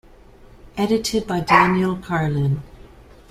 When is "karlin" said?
1.95-2.63